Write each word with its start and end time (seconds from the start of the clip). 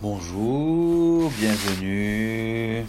Bonjour, 0.00 1.28
bienvenue. 1.40 2.86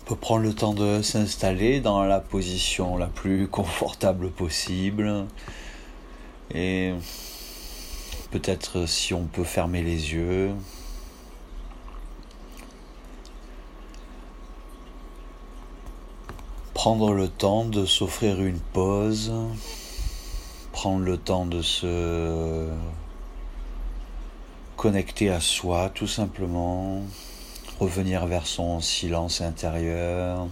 On 0.00 0.04
peut 0.04 0.16
prendre 0.16 0.42
le 0.42 0.52
temps 0.52 0.74
de 0.74 1.02
s'installer 1.02 1.78
dans 1.78 2.02
la 2.02 2.18
position 2.18 2.96
la 2.96 3.06
plus 3.06 3.46
confortable 3.46 4.30
possible. 4.30 5.26
Et 6.52 6.94
peut-être 8.32 8.86
si 8.86 9.14
on 9.14 9.26
peut 9.26 9.44
fermer 9.44 9.84
les 9.84 10.14
yeux. 10.14 10.50
Prendre 16.74 17.12
le 17.12 17.28
temps 17.28 17.64
de 17.64 17.86
s'offrir 17.86 18.42
une 18.42 18.58
pause. 18.58 19.32
Prendre 20.72 21.04
le 21.04 21.16
temps 21.16 21.46
de 21.46 21.62
se 21.62 22.68
connecter 24.76 25.30
à 25.30 25.40
soi 25.40 25.90
tout 25.94 26.06
simplement, 26.06 27.02
revenir 27.80 28.26
vers 28.26 28.46
son 28.46 28.80
silence 28.80 29.40
intérieur, 29.40 30.46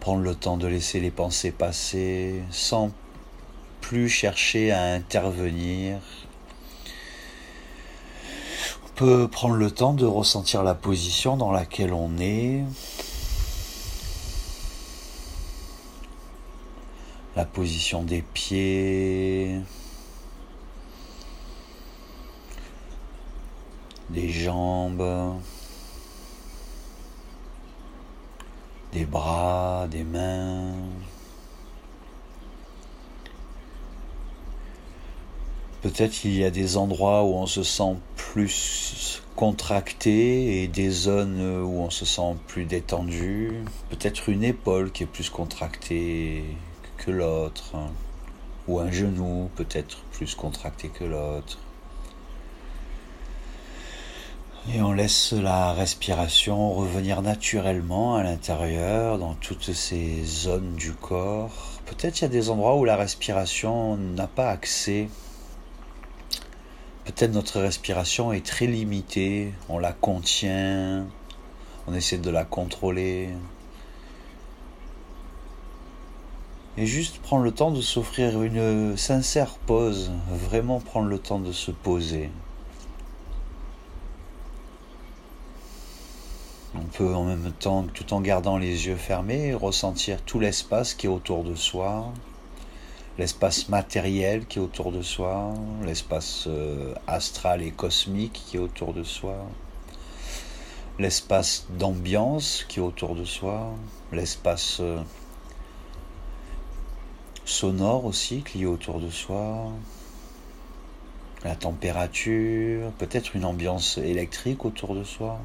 prendre 0.00 0.22
le 0.22 0.34
temps 0.34 0.56
de 0.56 0.66
laisser 0.66 1.00
les 1.00 1.10
pensées 1.10 1.50
passer 1.50 2.42
sans 2.50 2.90
plus 3.82 4.08
chercher 4.08 4.72
à 4.72 4.82
intervenir. 4.94 5.98
On 8.84 8.88
peut 8.94 9.28
prendre 9.28 9.56
le 9.56 9.70
temps 9.70 9.92
de 9.92 10.06
ressentir 10.06 10.62
la 10.62 10.74
position 10.74 11.36
dans 11.36 11.52
laquelle 11.52 11.92
on 11.92 12.16
est. 12.18 12.64
La 17.36 17.44
position 17.44 18.02
des 18.02 18.22
pieds, 18.22 19.60
des 24.16 24.30
jambes, 24.30 25.36
des 28.92 29.04
bras, 29.04 29.86
des 29.90 30.04
mains. 30.04 30.72
Peut-être 35.82 36.24
il 36.24 36.34
y 36.34 36.44
a 36.44 36.50
des 36.50 36.78
endroits 36.78 37.24
où 37.24 37.34
on 37.34 37.46
se 37.46 37.62
sent 37.62 37.96
plus 38.16 39.22
contracté 39.36 40.62
et 40.62 40.68
des 40.68 40.88
zones 40.88 41.62
où 41.62 41.82
on 41.82 41.90
se 41.90 42.06
sent 42.06 42.36
plus 42.46 42.64
détendu. 42.64 43.52
Peut-être 43.90 44.30
une 44.30 44.44
épaule 44.44 44.92
qui 44.92 45.02
est 45.02 45.06
plus 45.06 45.28
contractée 45.28 46.42
que 46.96 47.10
l'autre. 47.10 47.74
Ou 48.66 48.80
un 48.80 48.90
genou 48.90 49.50
peut-être 49.56 49.98
plus 50.12 50.34
contracté 50.34 50.88
que 50.88 51.04
l'autre. 51.04 51.58
Et 54.74 54.82
on 54.82 54.92
laisse 54.92 55.32
la 55.32 55.72
respiration 55.72 56.72
revenir 56.72 57.22
naturellement 57.22 58.16
à 58.16 58.24
l'intérieur, 58.24 59.16
dans 59.16 59.34
toutes 59.34 59.72
ces 59.72 60.24
zones 60.24 60.74
du 60.74 60.92
corps. 60.92 61.80
Peut-être 61.86 62.18
il 62.18 62.22
y 62.22 62.24
a 62.24 62.28
des 62.28 62.50
endroits 62.50 62.76
où 62.76 62.84
la 62.84 62.96
respiration 62.96 63.96
n'a 63.96 64.26
pas 64.26 64.50
accès. 64.50 65.08
Peut-être 67.04 67.32
notre 67.32 67.60
respiration 67.60 68.32
est 68.32 68.44
très 68.44 68.66
limitée, 68.66 69.54
on 69.68 69.78
la 69.78 69.92
contient, 69.92 71.06
on 71.86 71.94
essaie 71.94 72.18
de 72.18 72.30
la 72.30 72.44
contrôler. 72.44 73.28
Et 76.76 76.86
juste 76.86 77.18
prendre 77.18 77.44
le 77.44 77.52
temps 77.52 77.70
de 77.70 77.80
s'offrir 77.80 78.42
une 78.42 78.96
sincère 78.96 79.58
pause, 79.66 80.10
vraiment 80.28 80.80
prendre 80.80 81.06
le 81.06 81.20
temps 81.20 81.38
de 81.38 81.52
se 81.52 81.70
poser. 81.70 82.30
On 86.78 86.84
peut 86.84 87.14
en 87.14 87.24
même 87.24 87.52
temps, 87.52 87.84
tout 87.84 88.12
en 88.12 88.20
gardant 88.20 88.58
les 88.58 88.86
yeux 88.86 88.96
fermés, 88.96 89.54
ressentir 89.54 90.20
tout 90.22 90.38
l'espace 90.40 90.92
qui 90.92 91.06
est 91.06 91.08
autour 91.08 91.42
de 91.42 91.54
soi, 91.54 92.12
l'espace 93.16 93.70
matériel 93.70 94.44
qui 94.44 94.58
est 94.58 94.62
autour 94.62 94.92
de 94.92 95.00
soi, 95.00 95.54
l'espace 95.84 96.44
euh, 96.48 96.94
astral 97.06 97.62
et 97.62 97.70
cosmique 97.70 98.42
qui 98.46 98.58
est 98.58 98.60
autour 98.60 98.92
de 98.92 99.04
soi, 99.04 99.46
l'espace 100.98 101.66
d'ambiance 101.78 102.66
qui 102.68 102.78
est 102.78 102.82
autour 102.82 103.14
de 103.14 103.24
soi, 103.24 103.72
l'espace 104.12 104.78
euh, 104.80 105.00
sonore 107.46 108.04
aussi 108.04 108.42
qui 108.42 108.64
est 108.64 108.66
autour 108.66 109.00
de 109.00 109.08
soi, 109.08 109.70
la 111.42 111.56
température, 111.56 112.90
peut-être 112.98 113.34
une 113.34 113.46
ambiance 113.46 113.96
électrique 113.96 114.66
autour 114.66 114.94
de 114.94 115.04
soi 115.04 115.40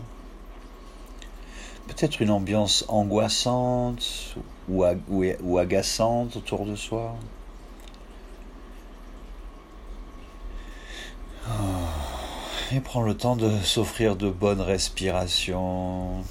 peut-être 1.91 2.21
une 2.21 2.31
ambiance 2.31 2.85
angoissante 2.87 4.35
ou, 4.69 5.57
agaçante 5.57 6.37
autour 6.37 6.65
de 6.65 6.75
soi. 6.75 7.15
Ah, 11.45 11.51
et 12.73 12.79
prends 12.79 13.01
le 13.01 13.15
temps 13.15 13.35
de 13.35 13.51
s'offrir 13.63 14.15
de 14.15 14.29
bonnes 14.29 14.61
respirations. 14.61 16.23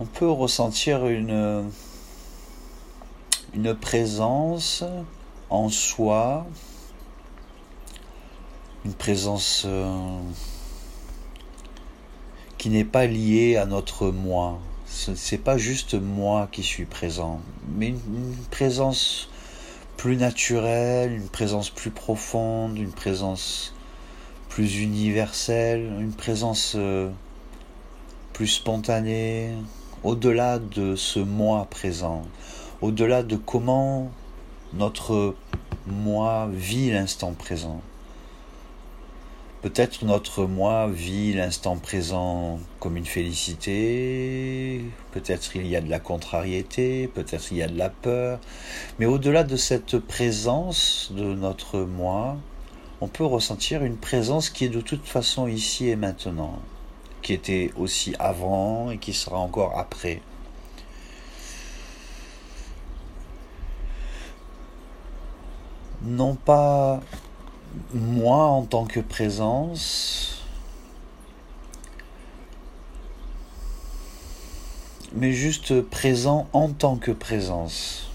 On 0.00 0.04
peut 0.06 0.30
ressentir 0.30 1.06
une 1.06 1.70
une 3.56 3.74
présence 3.74 4.84
en 5.48 5.70
soi, 5.70 6.46
une 8.84 8.92
présence 8.92 9.62
euh, 9.64 10.20
qui 12.58 12.68
n'est 12.68 12.84
pas 12.84 13.06
liée 13.06 13.56
à 13.56 13.64
notre 13.64 14.10
moi. 14.10 14.58
Ce 14.86 15.10
n'est 15.10 15.40
pas 15.40 15.56
juste 15.56 15.94
moi 15.94 16.50
qui 16.52 16.62
suis 16.62 16.84
présent, 16.84 17.40
mais 17.74 17.88
une, 17.88 18.36
présence 18.50 19.30
plus 19.96 20.18
naturelle, 20.18 21.12
une 21.12 21.28
présence 21.28 21.70
plus 21.70 21.90
profonde, 21.90 22.76
une 22.76 22.92
présence 22.92 23.74
plus 24.50 24.82
universelle, 24.82 25.80
une 25.98 26.12
présence 26.12 26.74
euh, 26.76 27.08
plus 28.34 28.48
spontanée, 28.48 29.54
au-delà 30.04 30.58
de 30.58 30.94
ce 30.94 31.20
moi 31.20 31.66
présent 31.70 32.22
au-delà 32.82 33.22
de 33.22 33.36
comment 33.36 34.10
notre 34.74 35.34
moi 35.86 36.48
vit 36.52 36.90
l'instant 36.90 37.32
présent. 37.32 37.80
Peut-être 39.62 40.04
notre 40.04 40.44
moi 40.44 40.88
vit 40.88 41.32
l'instant 41.32 41.76
présent 41.76 42.60
comme 42.78 42.96
une 42.96 43.06
félicité, 43.06 44.84
peut-être 45.12 45.56
il 45.56 45.66
y 45.66 45.74
a 45.74 45.80
de 45.80 45.90
la 45.90 45.98
contrariété, 45.98 47.08
peut-être 47.08 47.50
il 47.50 47.58
y 47.58 47.62
a 47.62 47.68
de 47.68 47.78
la 47.78 47.88
peur, 47.88 48.38
mais 48.98 49.06
au-delà 49.06 49.42
de 49.42 49.56
cette 49.56 49.98
présence 49.98 51.10
de 51.16 51.34
notre 51.34 51.80
moi, 51.80 52.36
on 53.00 53.08
peut 53.08 53.24
ressentir 53.24 53.82
une 53.82 53.96
présence 53.96 54.50
qui 54.50 54.66
est 54.66 54.68
de 54.68 54.80
toute 54.80 55.06
façon 55.06 55.48
ici 55.48 55.88
et 55.88 55.96
maintenant, 55.96 56.60
qui 57.22 57.32
était 57.32 57.72
aussi 57.76 58.14
avant 58.18 58.90
et 58.90 58.98
qui 58.98 59.12
sera 59.14 59.38
encore 59.38 59.78
après. 59.78 60.20
Non 66.06 66.36
pas 66.36 67.00
moi 67.92 68.44
en 68.44 68.62
tant 68.62 68.86
que 68.86 69.00
présence, 69.00 70.44
mais 75.12 75.32
juste 75.32 75.80
présent 75.82 76.48
en 76.52 76.68
tant 76.70 76.96
que 76.96 77.10
présence. 77.10 78.10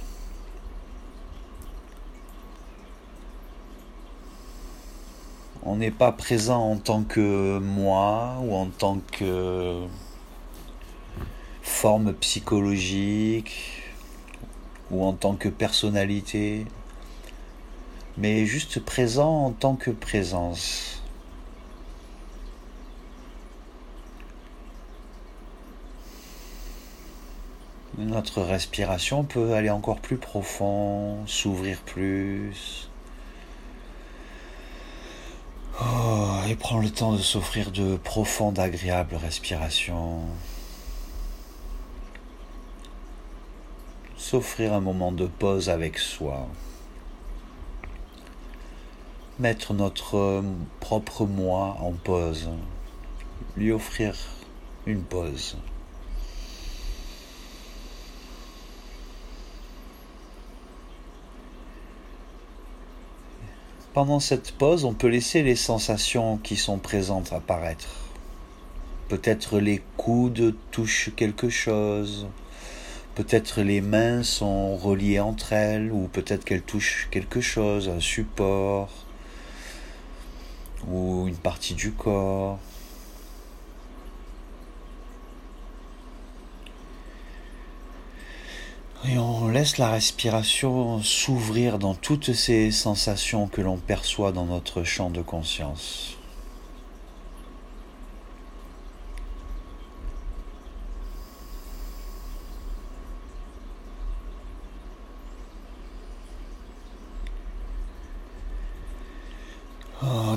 On 5.63 5.75
n'est 5.75 5.91
pas 5.91 6.11
présent 6.11 6.71
en 6.71 6.77
tant 6.77 7.03
que 7.03 7.59
moi 7.59 8.35
ou 8.41 8.55
en 8.55 8.67
tant 8.67 8.99
que 9.11 9.85
forme 11.61 12.13
psychologique 12.13 13.83
ou 14.89 15.05
en 15.05 15.13
tant 15.13 15.35
que 15.35 15.49
personnalité 15.49 16.65
mais 18.17 18.45
juste 18.45 18.79
présent 18.79 19.45
en 19.45 19.51
tant 19.51 19.75
que 19.75 19.91
présence. 19.91 21.01
Notre 27.97 28.41
respiration 28.41 29.23
peut 29.23 29.53
aller 29.53 29.69
encore 29.69 29.99
plus 29.99 30.17
profond, 30.17 31.25
s'ouvrir 31.27 31.79
plus. 31.81 32.89
Oh, 35.81 36.39
et 36.47 36.55
prendre 36.55 36.83
le 36.83 36.89
temps 36.89 37.13
de 37.13 37.19
s'offrir 37.19 37.71
de 37.71 37.97
profondes, 37.97 38.59
agréables 38.59 39.15
respirations. 39.15 40.21
s'offrir 44.31 44.71
un 44.73 44.79
moment 44.79 45.11
de 45.11 45.25
pause 45.25 45.69
avec 45.69 45.97
soi. 45.97 46.47
Mettre 49.41 49.73
notre 49.73 50.43
propre 50.81 51.25
moi 51.25 51.75
en 51.79 51.93
pause. 51.93 52.47
Lui 53.57 53.71
offrir 53.71 54.15
une 54.85 55.01
pause. 55.01 55.57
Pendant 63.95 64.19
cette 64.19 64.51
pause, 64.51 64.85
on 64.85 64.93
peut 64.93 65.07
laisser 65.07 65.41
les 65.41 65.55
sensations 65.55 66.37
qui 66.37 66.55
sont 66.55 66.77
présentes 66.77 67.33
apparaître. 67.33 67.89
Peut-être 69.09 69.57
les 69.57 69.81
coudes 69.97 70.53
touchent 70.69 71.09
quelque 71.15 71.49
chose, 71.49 72.27
peut-être 73.15 73.63
les 73.63 73.81
mains 73.81 74.21
sont 74.21 74.77
reliées 74.77 75.19
entre 75.19 75.53
elles, 75.53 75.91
ou 75.91 76.07
peut-être 76.13 76.45
qu'elles 76.45 76.61
touchent 76.61 77.07
quelque 77.09 77.41
chose, 77.41 77.89
un 77.89 77.99
support, 77.99 78.91
ou 80.87 81.27
une 81.27 81.35
partie 81.35 81.73
du 81.73 81.91
corps. 81.91 82.59
Et 89.09 89.17
on 89.17 89.47
laisse 89.47 89.77
la 89.77 89.89
respiration 89.89 91.01
s'ouvrir 91.01 91.79
dans 91.79 91.95
toutes 91.95 92.33
ces 92.33 92.69
sensations 92.69 93.47
que 93.47 93.61
l'on 93.61 93.77
perçoit 93.77 94.31
dans 94.31 94.45
notre 94.45 94.83
champ 94.83 95.09
de 95.09 95.21
conscience. 95.21 96.17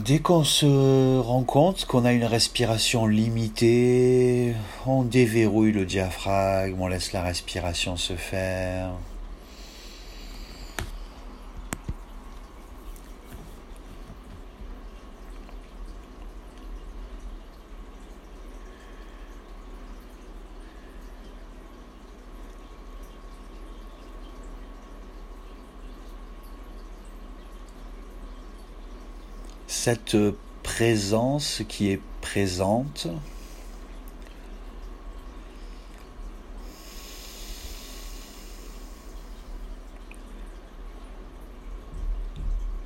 Dès 0.05 0.19
qu'on 0.19 0.45
se 0.45 1.19
rend 1.19 1.45
compte 1.45 1.87
qu'on 1.87 2.05
a 2.05 2.13
une 2.13 2.25
respiration 2.25 3.07
limitée, 3.07 4.55
on 4.87 5.03
déverrouille 5.03 5.73
le 5.73 5.87
diaphragme, 5.87 6.81
on 6.81 6.89
laisse 6.89 7.13
la 7.13 7.23
respiration 7.23 7.97
se 7.97 8.15
faire. 8.15 8.91
Cette 29.85 30.17
présence 30.63 31.61
qui 31.69 31.91
est 31.91 32.01
présente 32.23 33.07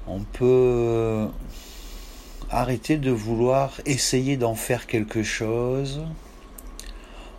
on 0.09 0.19
peut 0.33 1.29
arrêter 2.51 2.97
de 2.97 3.13
vouloir 3.13 3.81
essayer 3.87 4.37
d'en 4.37 4.57
faire 4.57 4.89
quelque 4.89 5.23
chose. 5.23 6.03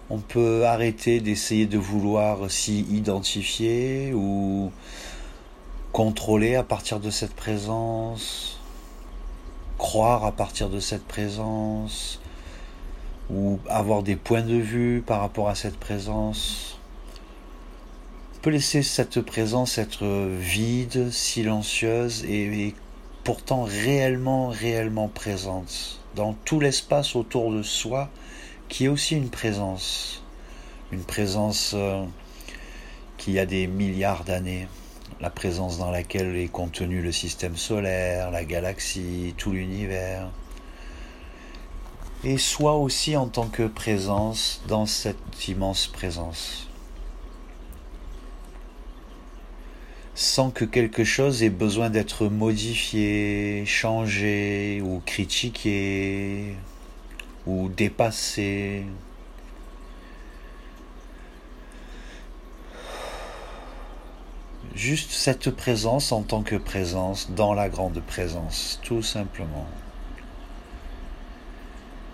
On 0.09 0.19
peut 0.19 0.65
arrêter 0.65 1.19
d'essayer 1.19 1.65
de 1.65 1.77
vouloir 1.77 2.49
s'y 2.49 2.83
identifier 2.83 4.13
ou 4.13 4.71
contrôler 5.91 6.55
à 6.55 6.63
partir 6.63 7.01
de 7.01 7.09
cette 7.09 7.33
présence 7.33 8.58
croire 9.89 10.23
à 10.23 10.31
partir 10.31 10.69
de 10.69 10.79
cette 10.79 11.03
présence 11.03 12.21
ou 13.31 13.57
avoir 13.67 14.03
des 14.03 14.15
points 14.15 14.43
de 14.43 14.53
vue 14.53 15.01
par 15.03 15.19
rapport 15.19 15.49
à 15.49 15.55
cette 15.55 15.77
présence. 15.77 16.79
On 18.35 18.39
peut 18.41 18.51
laisser 18.51 18.83
cette 18.83 19.19
présence 19.21 19.79
être 19.79 20.05
vide, 20.37 21.09
silencieuse 21.09 22.23
et, 22.25 22.75
pourtant 23.23 23.63
réellement, 23.63 24.49
réellement 24.49 25.07
présente 25.07 25.99
dans 26.13 26.33
tout 26.45 26.59
l'espace 26.59 27.15
autour 27.15 27.51
de 27.51 27.63
soi 27.63 28.09
qui 28.67 28.85
est 28.85 28.89
aussi 28.89 29.15
une 29.15 29.31
présence, 29.31 30.23
une 30.91 31.03
présence 31.03 31.71
euh, 31.73 32.05
qui 33.17 33.39
a 33.39 33.47
des 33.47 33.65
milliards 33.65 34.23
d'années 34.23 34.67
la 35.21 35.29
présence 35.29 35.77
dans 35.77 35.91
laquelle 35.91 36.35
est 36.35 36.47
contenu 36.47 37.01
le 37.01 37.11
système 37.11 37.57
solaire, 37.57 38.31
la 38.31 38.45
galaxie, 38.45 39.33
tout 39.37 39.51
l'univers, 39.51 40.29
et 42.23 42.37
soit 42.37 42.75
aussi 42.75 43.17
en 43.17 43.27
tant 43.27 43.47
que 43.47 43.67
présence 43.67 44.61
dans 44.67 44.85
cette 44.85 45.47
immense 45.47 45.87
présence. 45.87 46.67
Sans 50.15 50.51
que 50.51 50.65
quelque 50.65 51.05
chose 51.05 51.43
ait 51.43 51.49
besoin 51.49 51.89
d'être 51.89 52.27
modifié, 52.27 53.63
changé 53.65 54.81
ou 54.83 55.01
critiqué 55.05 56.55
ou 57.45 57.69
dépassé. 57.69 58.83
Juste 64.75 65.11
cette 65.11 65.49
présence 65.49 66.11
en 66.11 66.21
tant 66.21 66.43
que 66.43 66.55
présence 66.55 67.31
dans 67.31 67.53
la 67.53 67.69
grande 67.69 68.01
présence, 68.01 68.79
tout 68.83 69.01
simplement. 69.01 69.65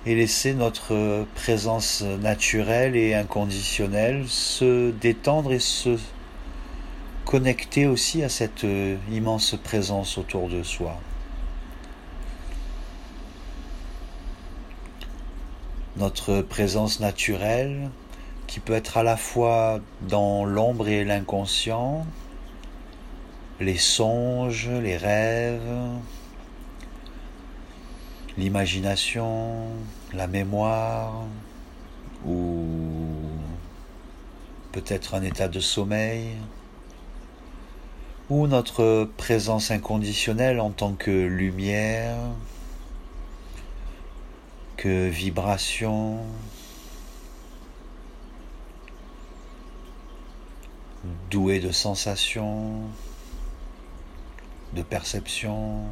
Et 0.05 0.15
laisser 0.15 0.53
notre 0.53 1.25
présence 1.35 2.01
naturelle 2.01 2.95
et 2.95 3.13
inconditionnelle 3.13 4.25
se 4.27 4.91
détendre 4.91 5.51
et 5.51 5.59
se 5.59 5.99
connecter 7.25 7.87
aussi 7.87 8.23
à 8.23 8.29
cette 8.29 8.65
immense 9.11 9.55
présence 9.63 10.17
autour 10.17 10.47
de 10.47 10.63
soi. 10.63 10.97
Notre 15.97 16.41
présence 16.41 16.99
naturelle 16.99 17.89
qui 18.47 18.59
peut 18.59 18.73
être 18.73 18.97
à 18.97 19.03
la 19.03 19.17
fois 19.17 19.79
dans 20.01 20.45
l'ombre 20.45 20.87
et 20.87 21.03
l'inconscient, 21.03 22.05
les 23.59 23.77
songes, 23.77 24.69
les 24.69 24.97
rêves, 24.97 25.61
l'imagination, 28.37 29.67
la 30.13 30.27
mémoire, 30.27 31.23
ou 32.25 33.05
peut-être 34.71 35.15
un 35.15 35.23
état 35.23 35.47
de 35.47 35.59
sommeil, 35.59 36.35
ou 38.29 38.47
notre 38.47 39.09
présence 39.17 39.71
inconditionnelle 39.71 40.59
en 40.59 40.71
tant 40.71 40.93
que 40.93 41.11
lumière, 41.11 42.17
que 44.75 45.07
vibration, 45.07 46.17
douée 51.29 51.59
de 51.59 51.71
sensations, 51.71 52.81
perception. 54.83 55.83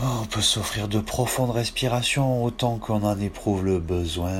On 0.00 0.26
peut 0.26 0.40
s'offrir 0.40 0.86
de 0.86 1.00
profondes 1.00 1.50
respirations 1.50 2.44
autant 2.44 2.78
qu'on 2.78 3.02
en 3.02 3.18
éprouve 3.18 3.64
le 3.64 3.80
besoin. 3.80 4.32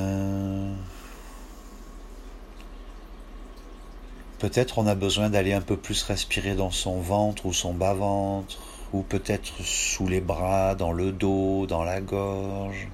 Peut-être 4.39 4.79
on 4.79 4.87
a 4.87 4.95
besoin 4.95 5.29
d'aller 5.29 5.51
un 5.51 5.59
peu 5.59 5.75
plus 5.75 6.01
respirer 6.03 6.55
dans 6.55 6.71
son 6.71 7.01
ventre 7.01 7.45
ou 7.45 7.51
son 7.51 7.73
bas-ventre, 7.73 8.57
ou 8.93 9.01
peut-être 9.01 9.51
sous 9.61 10.07
les 10.07 10.21
bras, 10.21 10.75
dans 10.75 10.93
le 10.93 11.11
dos, 11.11 11.65
dans 11.67 11.83
la 11.83 11.99
gorge. 11.99 12.87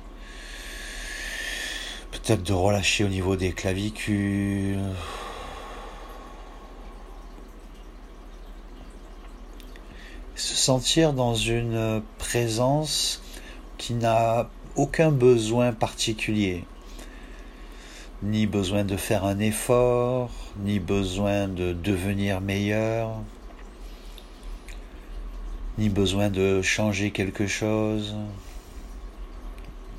Peut-être 2.11 2.41
de 2.41 2.53
relâcher 2.53 3.03
au 3.03 3.09
niveau 3.09 3.35
des 3.35 3.51
clavicules. 3.51 4.79
Sentir 10.65 11.13
dans 11.13 11.35
une 11.35 12.01
présence 12.17 13.21
qui 13.77 13.93
n'a 13.93 14.49
aucun 14.75 15.11
besoin 15.11 15.73
particulier, 15.73 16.63
ni 18.23 18.47
besoin 18.47 18.83
de 18.83 18.97
faire 18.97 19.25
un 19.25 19.37
effort, 19.37 20.31
ni 20.63 20.79
besoin 20.79 21.47
de 21.47 21.71
devenir 21.71 22.41
meilleur, 22.41 23.11
ni 25.77 25.89
besoin 25.89 26.31
de 26.31 26.63
changer 26.63 27.11
quelque 27.11 27.45
chose, 27.45 28.15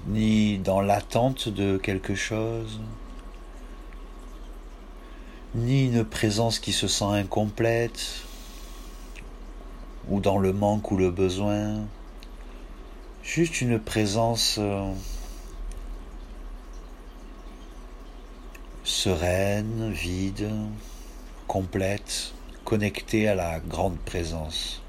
ni 0.09 0.59
ni 0.59 0.59
dans 0.59 0.81
l'attente 0.81 1.49
de 1.49 1.77
quelque 1.77 2.17
chose, 2.17 2.81
ni 5.55 5.87
une 5.87 6.05
présence 6.05 6.59
qui 6.59 6.73
se 6.73 6.89
sent 6.89 7.05
incomplète, 7.05 8.26
ou 10.09 10.21
dans 10.21 10.39
le 10.39 10.53
manque 10.53 10.91
ou 10.91 10.97
le 10.97 11.11
besoin, 11.11 11.85
juste 13.23 13.61
une 13.61 13.79
présence 13.79 14.57
euh, 14.59 14.93
sereine, 18.85 19.91
vide, 19.93 20.51
complète, 21.47 22.35
connectée 22.65 23.29
à 23.29 23.35
la 23.35 23.61
grande 23.61 23.99
présence 23.99 24.83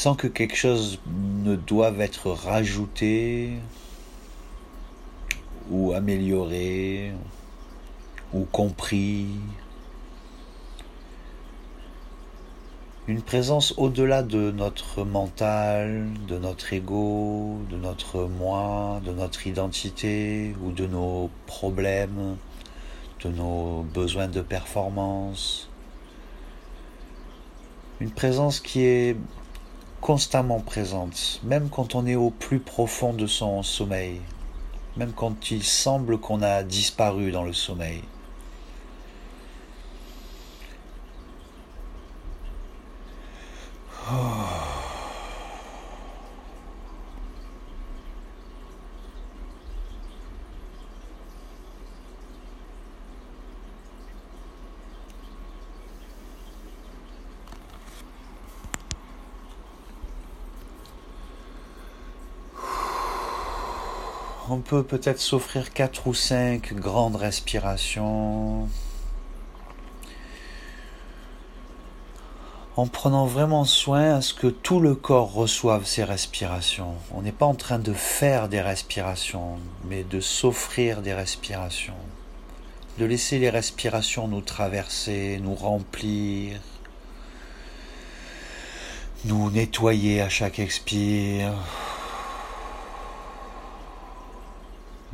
sans 0.00 0.14
que 0.14 0.26
quelque 0.26 0.56
chose 0.56 0.98
ne 1.44 1.56
doive 1.56 2.00
être 2.00 2.30
rajouté 2.30 3.50
ou 5.70 5.92
amélioré 5.92 7.12
ou 8.32 8.44
compris. 8.44 9.26
Une 13.10 13.22
présence 13.22 13.74
au-delà 13.76 14.22
de 14.22 14.52
notre 14.52 15.02
mental, 15.02 16.06
de 16.28 16.38
notre 16.38 16.72
ego, 16.72 17.58
de 17.68 17.76
notre 17.76 18.26
moi, 18.26 19.00
de 19.04 19.10
notre 19.10 19.48
identité 19.48 20.54
ou 20.62 20.70
de 20.70 20.86
nos 20.86 21.28
problèmes, 21.46 22.36
de 23.24 23.28
nos 23.30 23.82
besoins 23.82 24.28
de 24.28 24.40
performance. 24.40 25.68
Une 27.98 28.12
présence 28.12 28.60
qui 28.60 28.82
est 28.82 29.16
constamment 30.00 30.60
présente, 30.60 31.40
même 31.42 31.68
quand 31.68 31.96
on 31.96 32.06
est 32.06 32.14
au 32.14 32.30
plus 32.30 32.60
profond 32.60 33.12
de 33.12 33.26
son 33.26 33.64
sommeil, 33.64 34.20
même 34.96 35.10
quand 35.10 35.50
il 35.50 35.64
semble 35.64 36.18
qu'on 36.18 36.42
a 36.42 36.62
disparu 36.62 37.32
dans 37.32 37.42
le 37.42 37.54
sommeil. 37.54 38.02
On 64.50 64.58
peut 64.58 64.82
peut-être 64.82 65.20
s'offrir 65.20 65.72
quatre 65.72 66.08
ou 66.08 66.14
cinq 66.14 66.74
grandes 66.74 67.14
respirations. 67.14 68.68
En 72.76 72.86
prenant 72.86 73.26
vraiment 73.26 73.64
soin 73.64 74.16
à 74.16 74.20
ce 74.22 74.34
que 74.34 74.48
tout 74.48 74.80
le 74.80 74.96
corps 74.96 75.32
reçoive 75.32 75.84
ces 75.84 76.02
respirations. 76.02 76.94
On 77.14 77.22
n'est 77.22 77.30
pas 77.30 77.46
en 77.46 77.54
train 77.54 77.78
de 77.78 77.92
faire 77.92 78.48
des 78.48 78.60
respirations, 78.60 79.58
mais 79.84 80.02
de 80.02 80.20
s'offrir 80.20 81.02
des 81.02 81.14
respirations. 81.14 81.94
De 82.98 83.04
laisser 83.04 83.38
les 83.38 83.50
respirations 83.50 84.26
nous 84.26 84.40
traverser, 84.40 85.38
nous 85.42 85.54
remplir, 85.54 86.58
nous 89.26 89.50
nettoyer 89.50 90.22
à 90.22 90.28
chaque 90.28 90.58
expire. 90.58 91.52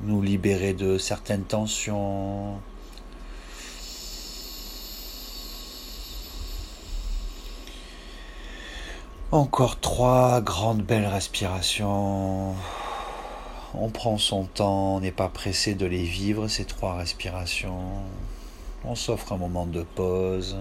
Nous 0.02 0.22
libérer 0.22 0.72
de 0.74 0.98
certaines 0.98 1.44
tensions. 1.44 2.54
Encore 9.32 9.80
trois 9.80 10.40
grandes 10.40 10.82
belles 10.82 11.06
respirations. 11.06 12.54
On 13.74 13.90
prend 13.90 14.16
son 14.18 14.44
temps, 14.44 14.96
on 14.96 15.00
n'est 15.00 15.10
pas 15.10 15.28
pressé 15.28 15.74
de 15.74 15.84
les 15.84 16.04
vivre, 16.04 16.48
ces 16.48 16.64
trois 16.64 16.94
respirations. 16.94 18.02
On 18.84 18.94
s'offre 18.94 19.32
un 19.32 19.36
moment 19.36 19.66
de 19.66 19.82
pause. 19.82 20.56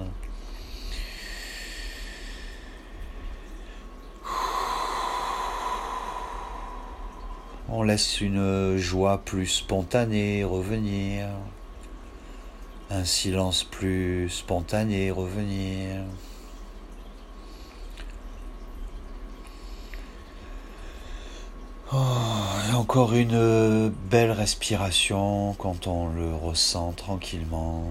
On 7.67 7.81
laisse 7.81 8.21
une 8.21 8.77
joie 8.77 9.21
plus 9.25 9.47
spontanée 9.47 10.43
revenir, 10.43 11.27
un 12.91 13.03
silence 13.03 13.63
plus 13.63 14.29
spontané 14.29 15.09
revenir. 15.09 16.03
Oh, 21.91 21.97
encore 22.75 23.13
une 23.13 23.89
belle 24.11 24.31
respiration 24.31 25.55
quand 25.57 25.87
on 25.87 26.09
le 26.09 26.35
ressent 26.35 26.91
tranquillement. 26.91 27.85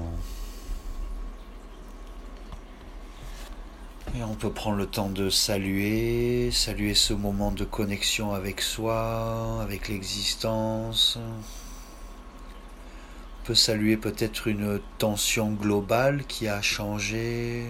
Et 4.16 4.22
on 4.22 4.36
peut 4.36 4.52
prendre 4.52 4.76
le 4.76 4.86
temps 4.86 5.08
de 5.08 5.28
saluer, 5.28 6.52
saluer 6.52 6.94
ce 6.94 7.12
moment 7.12 7.50
de 7.50 7.64
connexion 7.64 8.32
avec 8.32 8.60
soi, 8.60 9.60
avec 9.60 9.88
l'existence. 9.88 11.18
On 11.18 13.46
peut 13.46 13.56
saluer 13.56 13.96
peut-être 13.96 14.46
une 14.46 14.80
tension 14.98 15.50
globale 15.50 16.24
qui 16.26 16.46
a 16.46 16.62
changé. 16.62 17.64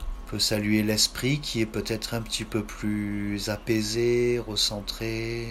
On 0.00 0.30
peut 0.30 0.38
saluer 0.38 0.82
l'esprit 0.82 1.38
qui 1.38 1.60
est 1.60 1.66
peut-être 1.66 2.14
un 2.14 2.22
petit 2.22 2.44
peu 2.44 2.64
plus 2.64 3.50
apaisé, 3.50 4.38
recentré. 4.38 5.48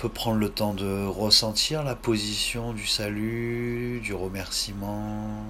Peut 0.00 0.08
prendre 0.08 0.38
le 0.38 0.48
temps 0.48 0.72
de 0.72 1.04
ressentir 1.04 1.82
la 1.82 1.94
position 1.94 2.72
du 2.72 2.86
salut, 2.86 4.00
du 4.02 4.14
remerciement. 4.14 5.44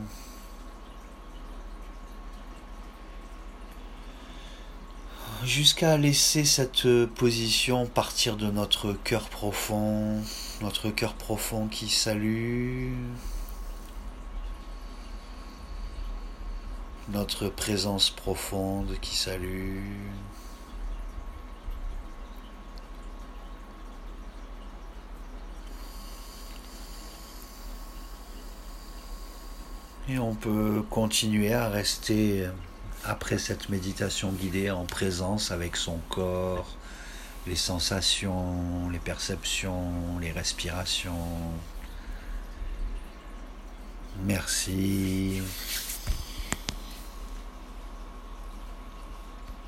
Jusqu'à 5.45 5.97
laisser 5.97 6.45
cette 6.45 6.89
position 7.15 7.87
partir 7.87 8.37
de 8.37 8.51
notre 8.51 8.93
cœur 8.93 9.29
profond, 9.29 10.21
notre 10.63 10.91
cœur 10.91 11.15
profond 11.15 11.69
qui 11.69 11.89
salue, 11.89 12.91
notre 17.11 17.49
présence 17.49 18.11
profonde 18.11 18.97
qui 19.01 19.15
salue. 19.15 19.79
On 30.19 30.35
peut 30.35 30.83
continuer 30.91 31.53
à 31.53 31.69
rester 31.69 32.47
après 33.05 33.39
cette 33.39 33.69
méditation 33.69 34.33
guidée 34.33 34.71
en 34.71 34.85
présence 34.85 35.53
avec 35.53 35.77
son 35.77 35.99
corps, 36.09 36.77
les 37.47 37.57
sensations, 37.57 38.89
les 38.91 38.99
perceptions, 38.99 40.19
les 40.21 40.33
respirations. 40.33 41.13
Merci. 44.25 45.43